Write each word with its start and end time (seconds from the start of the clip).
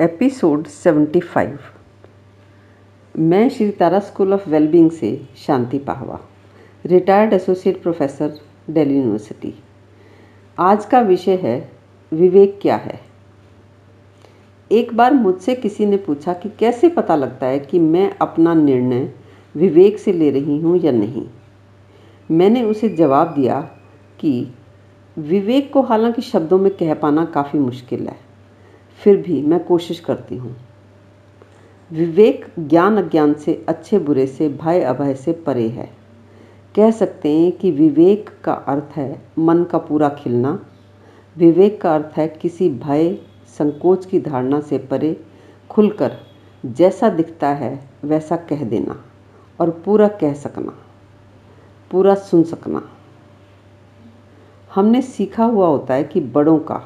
Episode 0.00 0.66
75 0.66 1.58
मैं 3.18 3.48
Shri 3.48 3.70
Tara 3.70 3.98
school 3.98 4.34
of 4.34 4.50
wellbeing 4.50 4.90
से 4.90 5.28
Shanti 5.36 5.78
Pahwa, 5.78 6.20
retired 6.86 7.32
associate 7.32 7.82
professor, 7.82 8.40
Delhi 8.70 8.96
university. 8.96 9.54
आज 10.58 10.84
का 10.84 11.00
विषय 11.00 11.36
है, 11.36 11.72
विवेक 12.12 12.58
क्या 12.62 12.76
है? 12.76 13.00
एक 14.72 14.96
बार 14.96 15.12
मुझसे 15.12 15.54
किसी 15.54 15.86
ने 15.86 15.96
पूछा 15.96 16.32
कि 16.32 16.50
कैसे 16.58 16.88
पता 16.88 17.16
लगता 17.16 17.46
है 17.46 17.58
कि 17.58 17.78
मैं 17.78 18.16
अपना 18.20 18.54
निर्णय 18.54 19.12
विवेक 19.56 19.98
से 19.98 20.12
ले 20.12 20.30
रही 20.30 20.58
हूँ 20.60 20.78
या 20.78 20.92
नहीं। 20.92 21.26
मैंने 22.30 22.62
उसे 22.62 22.88
जवाब 22.88 23.34
दिया 23.34 23.60
कि 24.20 24.54
विवेक 25.18 25.72
को 25.72 25.82
हालाँकि 25.82 26.22
शब्दों 26.22 26.58
में 26.58 26.76
कह 26.76 26.94
पाना 26.94 27.24
काफ़ी 27.24 27.58
मुश्किल 27.58 28.08
है। 28.08 28.33
फिर 29.00 29.16
भी 29.16 29.42
मैं 29.42 29.64
कोशिश 29.64 30.00
करती 30.00 30.36
हूँ। 30.36 30.56
विवेक 31.90 32.46
ज्ञान 32.58 32.96
अज्ञान 32.96 33.34
से 33.34 33.64
अच्छे 33.68 33.98
बुरे 33.98 34.26
से 34.26 34.48
भय 34.48 34.80
अभय 34.80 35.14
से 35.14 35.32
परे 35.46 35.68
है। 35.68 35.90
कह 36.74 36.90
सकते 36.90 37.32
हैं 37.32 37.50
कि 37.52 37.70
विवेक 37.70 38.30
का 38.44 38.52
अर्थ 38.52 38.96
है 38.96 39.22
मन 39.38 39.62
का 39.64 39.78
पूरा 39.78 40.08
खिलना। 40.08 40.58
विवेक 41.36 41.80
का 41.80 41.94
अर्थ 41.94 42.18
है 42.18 42.28
किसी 42.28 42.68
भय, 42.70 43.14
संकोच 43.58 44.06
की 44.06 44.20
धारणा 44.20 44.60
से 44.60 44.78
परे 44.78 45.16
खुलकर 45.70 46.16
जैसा 46.64 47.08
दिखता 47.08 47.48
है 47.48 47.88
वैसा 48.04 48.36
कह 48.36 48.64
देना 48.64 48.96
और 49.58 49.70
पूरा 49.84 50.08
कह 50.08 50.32
सकना, 50.34 50.72
पूरा 51.90 52.14
सुन 52.14 52.42
सकना। 52.42 52.82
हमने 54.70 55.02
सीखा 55.02 55.44
हुआ 55.44 55.66
होता 55.66 55.94
है 55.94 56.04
कि 56.04 56.20
बड़ों 56.20 56.58
का, 56.58 56.80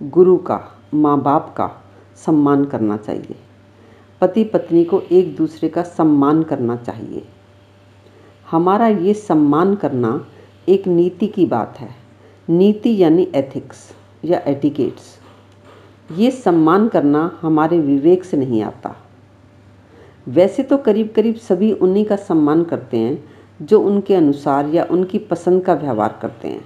गुरु 0.00 0.36
का 0.36 0.60
माँ 0.94 1.22
बाप 1.22 1.54
का 1.56 1.70
सम्मान 2.16 2.64
करना 2.64 2.96
चाहिए। 2.96 3.36
पति 4.20 4.44
पत्नी 4.44 4.84
को 4.84 5.00
एक 5.12 5.36
दूसरे 5.36 5.68
का 5.68 5.82
सम्मान 5.82 6.42
करना 6.42 6.76
चाहिए। 6.76 7.24
हमारा 8.50 8.86
ये 8.86 9.14
सम्मान 9.14 9.74
करना 9.74 10.26
एक 10.68 10.86
नीति 10.86 11.26
की 11.26 11.46
बात 11.46 11.80
है। 11.80 11.88
नीति 12.48 13.02
यानी 13.02 13.28
एथिक्स 13.34 13.92
या 14.24 14.38
एटिकेट्स 14.46 15.18
ये 16.12 16.30
सम्मान 16.30 16.88
करना 16.88 17.38
हमारे 17.40 17.80
विवेक 17.80 18.24
से 18.24 18.36
नहीं 18.36 18.62
आता। 18.62 18.96
वैसे 20.28 20.62
तो 20.62 20.76
करीब 20.76 21.12
करीब 21.16 21.34
सभी 21.34 21.72
उन्हीं 21.72 22.04
का 22.04 22.16
सम्मान 22.16 22.64
करते 22.64 22.96
हैं, 22.96 23.24
जो 23.62 23.80
उनके 23.80 24.14
अनुसार 24.14 24.66
या 24.66 24.84
उनकी 24.90 25.18
पसंद 25.18 25.64
का 25.64 25.74
व्यवहार 25.74 26.18
करते 26.22 26.48
हैं। 26.48 26.64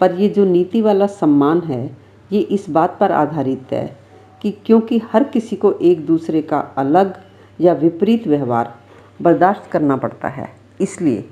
पर 0.00 0.14
ये 0.14 0.28
जो 0.28 0.44
नीति 0.44 0.82
वाला 0.82 1.06
सम्मान 1.06 1.60
है 1.60 2.09
ये 2.32 2.40
इस 2.40 2.70
बात 2.70 2.96
पर 3.00 3.12
आधारित 3.12 3.72
है 3.72 3.96
कि 4.42 4.50
क्योंकि 4.50 5.00
हर 5.12 5.24
किसी 5.24 5.56
को 5.56 5.72
एक 5.72 6.06
दूसरे 6.06 6.42
का 6.42 6.58
अलग 6.58 7.14
या 7.60 7.72
विपरीत 7.72 8.26
व्यवहार 8.26 8.74
बर्दाश्त 9.22 9.70
करना 9.72 9.96
पड़ता 9.96 10.28
है। 10.28 10.48
इसलिए, 10.80 11.28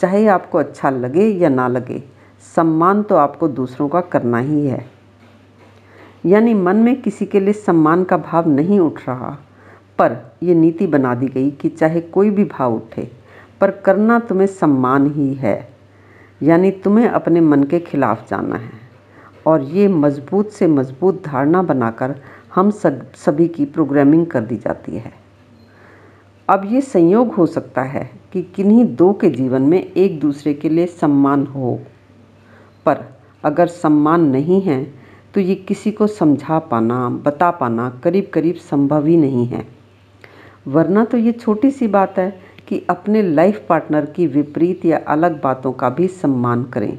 चाहे 0.00 0.26
आपको 0.26 0.58
अच्छा 0.58 0.90
लगे 0.90 1.26
या 1.26 1.48
ना 1.48 1.68
लगे, 1.68 2.02
सम्मान 2.56 3.02
तो 3.02 3.16
आपको 3.16 3.48
दूसरों 3.48 3.88
का 3.88 4.00
करना 4.00 4.38
ही 4.38 4.66
है। 4.66 4.90
यानी 6.26 6.54
मन 6.54 6.76
में 6.76 7.02
किसी 7.02 7.26
के 7.26 7.40
लिए 7.40 7.52
सम्मान 7.52 8.04
का 8.04 8.16
भाव 8.16 8.48
नहीं 8.48 8.80
उठ 8.80 9.00
रहा, 9.08 9.38
पर 9.98 10.36
यह 10.42 10.54
नीति 10.54 10.86
बना 10.86 11.14
दी 11.14 11.26
गई 11.26 11.50
कि 11.50 11.68
चाहे 11.68 12.00
कोई 12.00 12.30
भी 12.30 12.44
भाव 12.44 12.74
उठे, 12.74 13.10
पर 13.60 13.70
करना 13.70 14.18
तुम्हें 14.18 14.46
सम्मान 14.46 15.12
ही 15.12 15.34
है। 15.34 15.68
यानी 16.42 16.70
तुम्हें 16.70 17.08
अपने 17.08 17.40
मन 17.40 17.64
के 17.64 17.80
खिलाफ 17.80 18.30
जाना 18.30 18.56
है। 18.56 18.89
और 19.46 19.62
ये 19.62 19.86
मज़बूत 19.88 20.50
से 20.50 20.66
मज़बूत 20.66 21.22
धारणा 21.24 21.62
बनाकर 21.62 22.14
हम 22.54 22.70
सब, 22.70 23.12
सभी 23.14 23.48
की 23.48 23.64
प्रोग्रामिंग 23.64 24.26
कर 24.26 24.40
दी 24.40 24.56
जाती 24.56 24.96
है। 24.96 25.12
अब 26.48 26.62
ये 26.64 26.80
संयोग 26.80 27.32
हो 27.34 27.46
सकता 27.46 27.82
है 27.82 28.10
कि 28.32 28.42
किन्हीं 28.54 28.84
दो 28.96 29.12
के 29.12 29.30
जीवन 29.30 29.62
में 29.62 29.82
एक 29.82 30.18
दूसरे 30.20 30.54
के 30.54 30.68
लिए 30.68 30.86
सम्मान 30.86 31.46
हो। 31.46 31.78
पर 32.86 33.04
अगर 33.44 33.66
सम्मान 33.66 34.28
नहीं 34.30 34.60
है 34.62 34.82
तो 35.34 35.40
ये 35.40 35.54
किसी 35.54 35.90
को 35.90 36.06
समझा 36.06 36.58
पाना, 36.58 37.08
बता 37.08 37.50
पाना 37.50 37.88
करीब 38.04 38.30
करीब 38.34 38.54
संभव 38.60 39.06
ही 39.06 39.16
नहीं 39.16 39.46
है। 39.46 39.66
वरना 40.66 41.04
तो 41.04 41.18
ये 41.18 41.32
छोटी 41.32 41.70
सी 41.70 41.86
बात 41.88 42.18
है 42.18 42.30
कि 42.68 42.84
अपने 42.90 43.22
लाइफ 43.22 43.64
पार्टनर 43.68 44.06
की 44.06 44.26
विपरीत 44.26 44.84
या 44.84 45.00
अलग 45.08 45.40
बातों 45.42 45.72
का 45.72 45.90
भी 45.90 46.08
सम्मान 46.08 46.64
करें। 46.64 46.98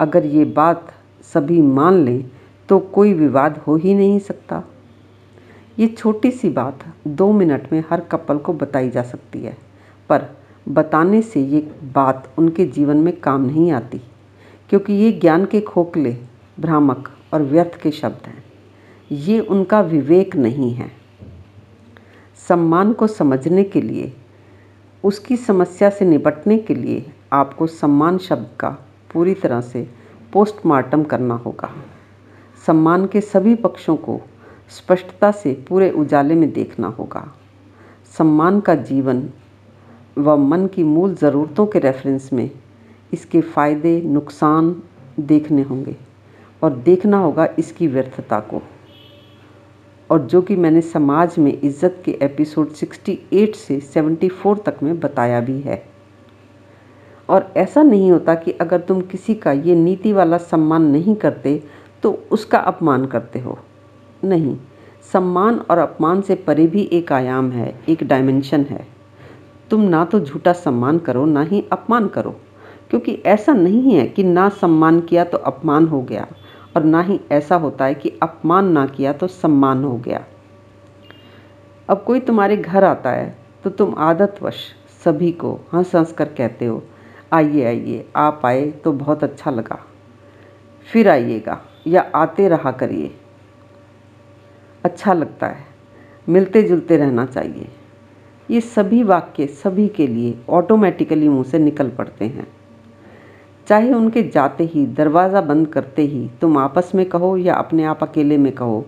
अगर 0.00 0.26
ये 0.26 0.44
बात 0.44 0.92
सभी 1.24 1.60
मान 1.62 2.04
लें 2.04 2.24
तो 2.68 2.78
कोई 2.78 3.12
विवाद 3.12 3.58
हो 3.58 3.76
ही 3.76 3.94
नहीं 3.94 4.18
सकता। 4.18 4.62
ये 5.78 5.86
छोटी 5.88 6.30
सी 6.30 6.48
बात 6.48 6.84
दो 7.06 7.30
मिनट 7.32 7.72
में 7.72 7.82
हर 7.90 8.00
कपल 8.02 8.38
को 8.38 8.52
बताई 8.52 8.90
जा 8.90 9.02
सकती 9.02 9.42
है, 9.42 9.56
पर 10.10 10.26
बताने 10.68 11.20
से 11.22 11.40
ये 11.42 11.60
बात 11.94 12.32
उनके 12.38 12.66
जीवन 12.66 12.96
में 12.96 13.16
काम 13.16 13.44
नहीं 13.44 13.70
आती, 13.72 14.00
क्योंकि 14.70 14.92
ये 14.92 15.12
ज्ञान 15.12 15.44
के 15.44 15.60
खोखले, 15.60 16.16
भ्रामक 16.60 17.10
और 17.34 17.42
व्यर्थ 17.42 17.80
के 17.82 17.90
शब्द 17.90 18.26
हैं। 18.26 18.42
ये 19.10 19.38
उनका 19.40 19.80
विवेक 19.80 20.36
नहीं 20.36 20.72
है। 20.74 20.90
सम्मान 22.48 22.92
को 22.92 23.06
समझने 23.06 23.64
के 23.64 23.80
लिए, 23.80 24.12
उसकी 25.04 25.36
समस्या 25.36 25.90
से 25.90 26.04
निपटने 26.04 26.58
के 26.58 26.74
लिए 26.74 27.04
आपको 27.32 27.66
सम्मान 27.66 28.18
शब्द 28.18 28.48
का 28.60 28.68
पूरी 29.12 29.34
तरह 29.34 29.60
से 29.60 29.86
पोस्टमार्टम 30.32 31.04
करना 31.04 31.34
होगा। 31.34 31.70
सम्मान 32.66 33.06
के 33.06 33.20
सभी 33.20 33.54
पक्षों 33.54 33.96
को 33.96 34.20
स्पष्टता 34.70 35.30
से 35.30 35.52
पूरे 35.68 35.90
उजाले 35.90 36.34
में 36.34 36.52
देखना 36.52 36.88
होगा। 36.88 37.26
सम्मान 38.18 38.60
का 38.60 38.74
जीवन 38.74 39.28
व 40.18 40.36
मन 40.36 40.66
की 40.66 40.84
मूल 40.84 41.14
ज़रूरतों 41.14 41.66
के 41.66 41.78
रेफरेंस 41.78 42.32
में 42.32 42.50
इसके 43.12 43.40
फ़ायदे, 43.40 44.00
नुकसान 44.00 44.82
देखने 45.20 45.62
होंगे 45.62 45.96
और 46.62 46.72
देखना 46.74 47.18
होगा 47.18 47.48
इसकी 47.58 47.86
व्यर्थता 47.86 48.40
को। 48.40 48.62
और 50.10 50.26
जो 50.26 50.42
कि 50.42 50.56
मैंने 50.56 50.80
समाज 50.80 51.38
में 51.38 51.52
इज़्ज़त 51.52 52.02
के 52.04 52.18
एपिसोड 52.22 52.72
68 52.72 53.54
से 53.54 53.80
74 53.80 54.58
तक 54.58 54.82
में 54.82 54.98
बताया 55.00 55.40
भी 55.40 55.60
है। 55.60 55.91
और 57.32 57.52
ऐसा 57.56 57.82
नहीं 57.82 58.10
होता 58.12 58.34
कि 58.34 58.52
अगर 58.52 58.80
तुम 58.80 59.00
किसी 59.02 59.34
का 59.34 59.52
ये 59.52 59.74
नीति 59.74 60.12
वाला 60.12 60.38
सम्मान 60.38 60.82
नहीं 60.82 61.14
करते 61.16 61.62
तो 62.02 62.12
उसका 62.30 62.58
अपमान 62.58 63.04
करते 63.06 63.38
हो। 63.38 63.58
नहीं, 64.24 64.56
सम्मान 65.12 65.58
और 65.60 65.78
अपमान 65.78 66.20
से 66.20 66.34
परे 66.36 66.66
भी 66.66 66.88
एक 66.92 67.12
आयाम 67.12 67.50
है, 67.52 67.74
एक 67.88 68.04
डायमेंशन 68.04 68.64
है। 68.64 68.86
तुम 69.70 69.80
ना 69.80 70.04
तो 70.04 70.20
झूठा 70.20 70.52
सम्मान 70.52 70.98
करो, 70.98 71.24
ना 71.26 71.42
ही 71.42 71.64
अपमान 71.72 72.08
करो, 72.08 72.30
क्योंकि 72.90 73.12
ऐसा 73.26 73.52
नहीं 73.52 73.92
है 73.92 74.06
कि 74.06 74.24
ना 74.24 74.48
सम्मान 74.50 75.00
किया 75.00 75.24
तो 75.24 75.38
अपमान 75.38 75.86
हो 75.88 76.02
गया, 76.02 76.26
और 76.76 76.84
ना 76.84 77.00
ही 77.02 77.20
ऐसा 77.32 77.56
होता 77.56 77.84
है 77.84 77.94
कि 77.94 78.12
अपमान 78.22 78.72
ना 78.72 78.86
किया 78.86 79.12
तो 79.12 79.26
सम्मान 79.26 79.84
हो 79.84 79.96
गया। 79.96 80.24
अब 81.88 82.02
कोई 82.06 82.20
तुम्हारे 82.20 82.56
घर 82.56 82.84
आता 82.84 83.10
है 83.10 83.36
तो 83.64 83.70
तुम 83.70 83.94
आदतवश 83.98 84.64
सभी 85.04 85.30
को 85.32 85.52
हंस 85.74 85.94
हंस 85.94 86.12
कर 86.12 86.28
कहते 86.28 86.66
हो 86.66 86.82
आइए 87.32 87.64
आइए। 87.64 88.04
आप 88.16 88.40
आए 88.44 88.70
तो 88.74 88.92
बहुत 88.92 89.24
अच्छा 89.24 89.50
लगा। 89.50 89.78
फिर 90.86 91.08
आइएगा 91.08 91.60
या 91.86 92.00
आते 92.14 92.48
रहा 92.48 92.70
करिए। 92.72 93.10
अच्छा 94.84 95.12
लगता 95.12 95.46
है। 95.46 95.64
मिलते 96.26 96.62
जुलते 96.62 96.96
रहना 96.96 97.26
चाहिए। 97.26 97.68
ये 98.48 98.60
सभी 98.60 99.02
वाक्य 99.02 99.46
सभी 99.46 99.88
के 99.88 100.06
लिए 100.06 100.34
ऑटोमेटिकली 100.50 101.28
मुँह 101.28 101.44
से 101.44 101.58
निकल 101.58 101.88
पड़ते 101.88 102.24
हैं। 102.24 102.46
चाहे 103.66 103.92
उनके 103.92 104.22
जाते 104.22 104.64
ही, 104.64 104.86
दरवाज़ा 104.86 105.40
बंद 105.40 105.66
करते 105.68 106.02
ही 106.02 106.28
तुम 106.40 106.58
आपस 106.58 106.92
में 106.94 107.04
कहो 107.06 107.36
या 107.36 107.54
अपने 107.54 107.84
आप 107.84 108.02
अकेले 108.02 108.38
में 108.38 108.52
कहो 108.52 108.84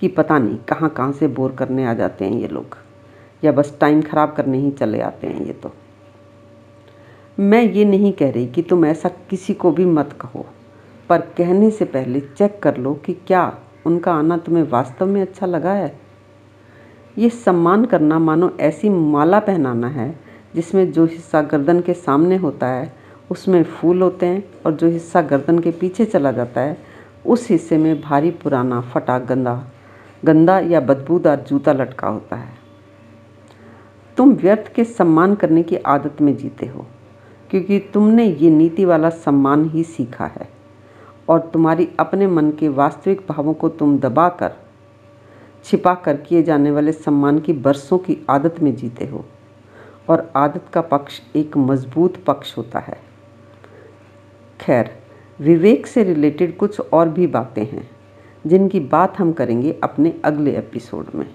कि 0.00 0.08
पता 0.08 0.38
नहीं 0.38 0.56
कहाँ 0.68 0.90
कहाँ 0.90 1.12
से 1.12 1.28
बोर 1.28 1.52
करने 1.52 1.86
आ 1.86 1.94
जाते 1.94 2.24
हैं 2.24 2.32
ये 2.32 2.48
लोग। 2.48 2.76
या 3.42 3.52
बस 3.52 3.76
टाइम 3.80 4.02
ख़राब 4.02 4.34
करने 4.34 4.58
ही 4.58 4.70
चले 4.70 5.00
आते 5.00 5.26
हैं 5.26 5.44
ये 5.46 5.52
तो। 5.52 5.72
मैं 7.38 7.62
ये 7.62 7.84
नहीं 7.84 8.12
कह 8.12 8.30
रही 8.30 8.46
कि 8.46 8.62
तुम 8.62 8.84
ऐसा 8.86 9.08
किसी 9.30 9.54
को 9.54 9.70
भी 9.70 9.84
मत 9.84 10.12
कहो, 10.20 10.44
पर 11.08 11.20
कहने 11.36 11.70
से 11.70 11.84
पहले 11.84 12.20
चेक 12.20 12.58
कर 12.62 12.76
लो 12.76 12.94
कि 12.94 13.12
क्या 13.26 13.58
उनका 13.86 14.12
आना 14.12 14.36
तुम्हें 14.36 14.62
वास्तव 14.62 15.06
में 15.06 15.20
अच्छा 15.22 15.46
लगा 15.46 15.72
है। 15.72 15.92
ये 17.18 17.28
सम्मान 17.30 17.84
करना 17.84 18.18
मानो 18.18 18.50
ऐसी 18.60 18.88
माला 18.88 19.40
पहनाना 19.40 19.88
है, 19.88 20.08
जिसमें 20.54 20.90
जो 20.92 21.04
हिस्सा 21.04 21.42
गर्दन 21.42 21.80
के 21.80 21.94
सामने 21.94 22.36
होता 22.36 22.66
है, 22.66 22.92
उसमें 23.30 23.62
फूल 23.62 24.02
होते 24.02 24.26
हैं 24.26 24.42
और 24.66 24.72
जो 24.72 24.88
हिस्सा 24.88 25.22
गर्दन 25.22 25.58
के 25.58 25.70
पीछे 25.70 26.04
चला 26.04 26.32
जाता 26.32 26.60
है, 26.60 26.76
उस 27.26 27.48
हिस्से 27.50 27.78
में 27.78 28.00
भारी 28.00 28.30
पुराना 28.30 28.80
फटा 28.80 29.18
गंदा 29.18 29.62
गंदा 30.24 30.58
या 30.60 30.80
बदबूदार 30.80 31.44
जूता 31.48 31.72
लटका 31.72 32.08
होता 32.08 32.36
है। 32.36 32.54
तुम 34.16 34.32
व्यर्थ 34.32 34.74
के 34.74 34.84
सम्मान 34.84 35.34
करने 35.34 35.62
की 35.62 35.76
आदत 35.76 36.20
में 36.20 36.36
जीते 36.36 36.66
हो। 36.66 36.86
क्योंकि 37.50 37.78
तुमने 37.78 38.24
ये 38.24 38.50
नीति 38.50 38.84
वाला 38.84 39.10
सम्मान 39.10 39.64
ही 39.64 39.82
सीखा 39.82 40.26
है 40.26 40.48
और 41.28 41.40
तुम्हारी 41.40 41.88
अपने 42.00 42.26
मन 42.26 42.50
के 42.50 42.68
वास्तविक 42.68 43.26
भावों 43.28 43.54
को 43.54 43.68
तुम 43.68 43.98
दबा 43.98 44.28
कर 44.28 44.52
छिपा 45.64 45.94
कर 45.94 46.16
किए 46.16 46.42
जाने 46.42 46.70
वाले 46.70 46.92
सम्मान 46.92 47.38
की 47.38 47.52
बरसों 47.52 47.98
की 47.98 48.26
आदत 48.30 48.60
में 48.60 48.76
जीते 48.76 49.06
हो। 49.06 49.24
और 50.08 50.32
आदत 50.36 50.64
का 50.72 50.80
पक्ष 50.80 51.20
एक 51.36 51.56
मज़बूत 51.56 52.24
पक्ष 52.24 52.56
होता 52.56 52.78
है। 52.78 53.00
खैर, 54.60 54.90
विवेक 55.40 55.86
से 55.86 56.04
रिलेटेड 56.04 56.56
कुछ 56.56 56.80
और 56.80 57.08
भी 57.08 57.26
बातें 57.26 57.64
हैं, 57.66 57.90
जिनकी 58.46 58.80
बात 58.80 59.18
हम 59.18 59.32
करेंगे 59.32 59.80
अपने 59.84 60.20
अगले 60.24 60.56
एपिसोड 60.56 61.06
में। 61.14 61.26